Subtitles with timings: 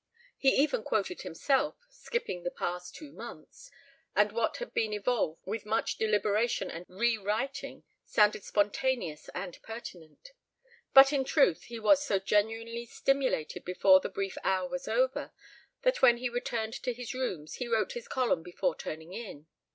[0.35, 3.69] He even quoted himself skipping the past two months
[4.15, 10.31] and what had been evolved with much deliberation and rewriting sounded spontaneous and pertinent.
[10.91, 15.33] But in truth he was so genuinely stimulated before the brief hour was over
[15.83, 19.45] that when he returned to his rooms he wrote his column before turning in.